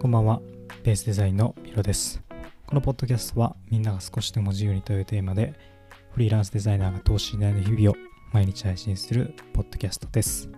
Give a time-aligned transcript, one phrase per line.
[0.00, 0.40] こんばんは、
[0.82, 2.22] ベースデザインのミロです。
[2.66, 5.52] このポッドキャストはみんなが少しでも自由にというテーマで、
[6.12, 7.94] フリーランスデザイナーが投資しないの日々を
[8.32, 10.48] 毎日配信するポッドキャストです。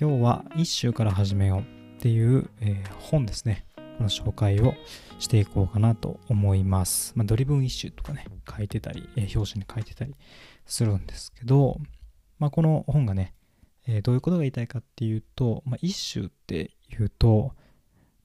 [0.00, 1.60] 今日は一週から始めよう
[1.98, 3.66] っていう、えー本ですね。
[3.76, 4.72] この紹介を
[5.18, 7.12] していこうかなと思います。
[7.16, 10.14] まあ、ドリブン一周とかね、書いてたり、えー表紙に書いてたり
[10.64, 11.78] するんですけど、
[12.38, 13.34] まあ、この本がね、
[13.86, 17.52] えーどういうことが言いたいかっていうと、まあ、一周っていうと、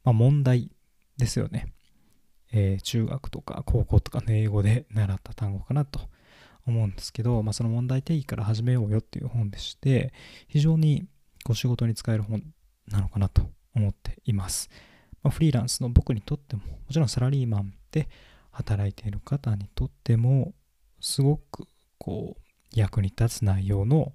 [0.03, 0.71] まあ、問題
[1.17, 1.67] ですよね、
[2.52, 5.99] えー中学とか高校とかの英語で習った単語かなと
[6.66, 10.13] 思うんですけど、まあ、その問題定義から始めようよっていう本でして
[10.48, 11.05] 非常に
[11.43, 12.43] ご仕事に使える本
[12.88, 14.70] なのかなと思っています、
[15.23, 18.07] まあ、フリーランスの僕にとってももちろんサラリーマンで
[18.52, 20.54] 働いている方にとっても
[20.99, 22.41] すごくこう
[22.73, 24.13] 役に立つ内容の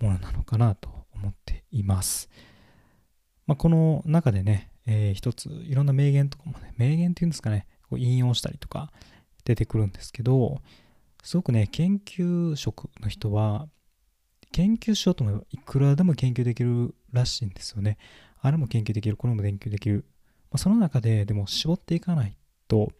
[0.00, 2.30] ものなのかなと思っています。
[3.46, 8.92] まあ、この中でね、えー一ついろんな名言とかもね、名言っていうんですかね、こう引用したりとか
[9.44, 10.60] 出てくるんですけど、
[11.22, 13.68] すごくね、研究職の人は、
[14.52, 17.98] 研究しようと思えばいくらでも研究できるらしいんですよね。
[18.40, 20.04] あれも研究できる、これも研究できる。
[20.50, 22.36] まあ、その中ででも絞っていかない
[22.66, 22.92] と、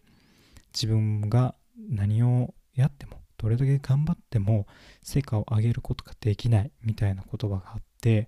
[0.73, 1.55] 自分が
[1.89, 4.67] 何をやっても、どれだけ頑張っても
[5.01, 8.27] 成果を上げることができないみたいな言葉があって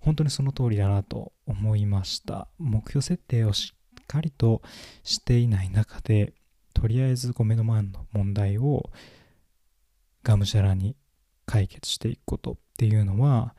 [0.00, 2.48] 本当にその通りだなと思いました。
[2.58, 4.62] 目標設定をしっかりと
[5.04, 6.32] していない中で
[6.74, 8.90] とりあえずこう目の前の問題を
[10.22, 10.96] がむしゃらに
[11.46, 13.54] 解決していくことっていうのは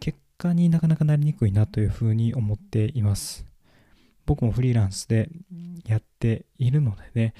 [0.00, 3.46] 結果になかなかなりにくいなというふうに思っています。
[4.26, 5.28] 僕もフリーランスで
[5.86, 7.34] やっているのでね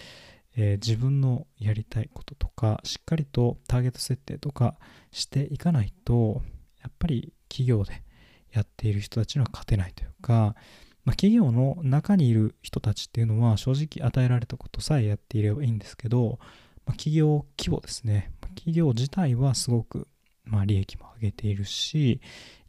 [0.56, 4.76] えー自分のやりたいこととかしっかりとターゲット設定とか
[5.12, 6.42] していかないと
[6.82, 8.02] やっぱり企業で
[8.52, 10.54] やっている人たちには勝てないというか、
[11.04, 16.38] まあ、企業の中にいる人たちっていうのは正直与えられたことさえやっていればいいんですけど、
[16.86, 18.32] まあ、企業規模ですね。
[18.54, 20.08] 企業自体はすごく
[20.44, 22.20] まあ利益も上げているし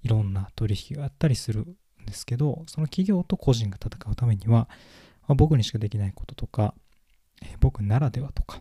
[0.03, 4.69] いろんな取引があったりするんですけどその企業と個人が戦うためには、
[5.27, 6.73] まあ僕にしかできないこととか
[7.41, 8.59] え僕ならではとか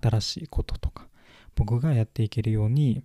[0.00, 1.06] 新しいこととか
[1.54, 3.04] 僕がやっていけるように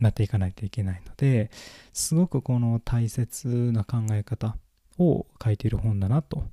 [0.00, 1.50] なっていかないといけないので
[1.92, 4.56] すごくこの大切な考え方
[4.98, 6.44] を書いている本だなと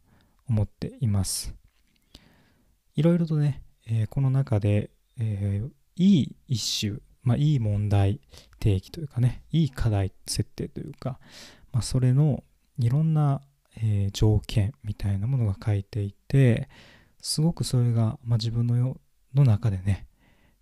[0.50, 1.54] 思っています。
[2.96, 5.70] いろいろとね、えーこの中で、えー
[6.00, 8.22] いい一種、まあ、いい問題
[8.62, 11.18] 提起というかねいい課題設定というか、
[11.72, 12.44] まあ、それの
[12.78, 13.42] いろんな
[13.78, 16.70] えー条件みたいなものが書いていて
[17.20, 18.98] すごくそれが、まあ、自分の
[19.34, 20.07] の中でね、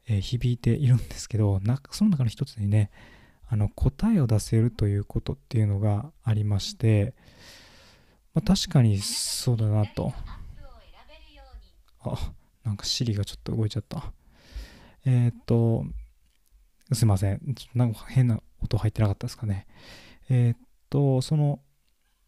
[0.08, 2.92] えー響いているんですけどなその中の一つにね
[3.48, 7.14] あの答えを出せるということっていうのがありまして、
[8.34, 10.14] まあ、確かにそうだなと。
[12.02, 12.32] あ
[12.64, 14.12] なんか Siri がちょっと動いちゃった。
[15.06, 15.86] えーっと
[16.94, 17.56] すいません。
[17.74, 19.68] なんか変な音入ってなかったですかね。
[20.30, 20.58] えーっ
[20.90, 21.60] とその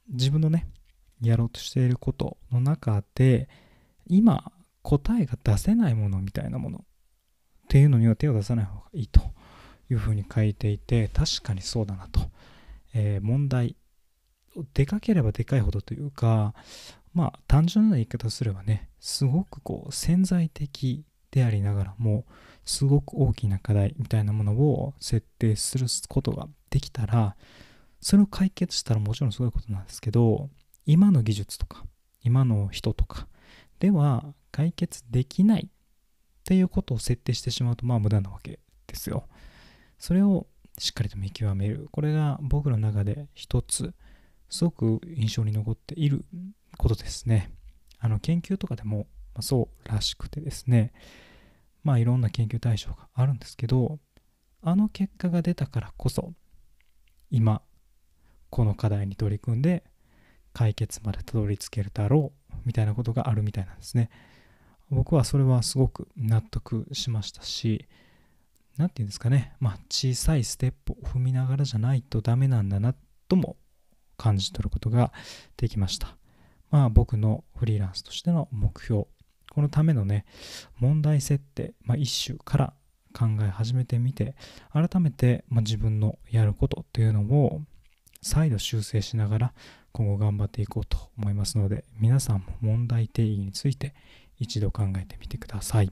[0.10, 0.68] 自分のね
[1.22, 3.50] やろうとしていることの中で
[4.08, 4.52] 今
[4.84, 6.86] 答えが出せないものみたいなもの
[7.68, 9.20] っていうのには手を出さない方がいいと
[9.90, 12.22] いうふうに書いていて確かにそうだなと、
[12.94, 13.76] えー問題
[14.74, 16.56] でかければでかいほどというか
[17.14, 22.26] まあ単純な言い方すればねすごくこう潜在的でありながらも
[22.66, 27.36] すごく大きな課題みたいなものを設定することができたら
[28.02, 30.50] それを解決したらもちろんすごいことなんですけど
[30.86, 31.84] 今の技術とか
[32.24, 33.28] 今の人とか
[33.80, 35.70] では解決できない
[36.48, 39.28] っていうことを設定してしまうとまあ無駄なわけですよ。
[40.00, 40.48] それを
[40.78, 41.90] しっかりと見極める。
[41.92, 43.94] これが僕の中で一つ
[44.50, 46.24] すごく印象に残っている
[46.78, 47.52] ことですね。
[48.00, 49.08] あの研究とかでも、
[49.42, 50.94] そうらしくてですね。
[51.84, 54.00] まあいろんな研究対象があるんですけど
[54.62, 56.34] あの結果が出たからこそ
[57.30, 57.62] 今
[58.50, 59.84] この課題に取り組んで
[60.54, 64.10] 解決までたどり着けるだろうみたいなことがあるみたいなんですね。
[64.90, 67.88] 僕はそれはすごく納得しましたし、
[68.78, 72.96] 何て言うんですかね、まあ小さいステップを踏みながらじゃないとダメなんだな
[73.28, 73.58] とも
[74.18, 75.12] 感じ取ることが
[75.58, 76.18] できました。
[76.70, 79.06] まあ僕のフリーランスとしての目標、
[79.52, 80.26] このためのね、
[80.80, 82.74] 問題設定、まあ一種から
[83.14, 84.36] 考え始めてみて、
[84.72, 87.62] 改めて、まあ、自分のやることっていうのを
[88.22, 89.54] 再度修正しながら
[89.92, 93.94] 今後頑張っていこうと思いますので皆さんも問題定義について
[94.40, 95.92] 一度考えてみてください。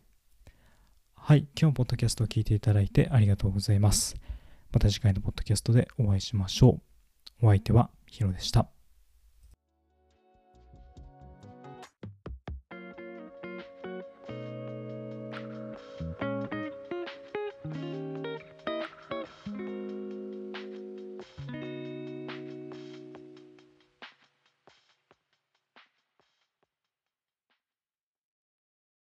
[1.15, 1.39] はい。
[1.39, 4.15] 今日もポッドキャストを聞いていただいてありがとうございます。
[4.71, 6.79] また次回のポッドキャストでお会いしましょ
[7.41, 7.45] う。
[7.47, 8.74] お相手はヒロでした。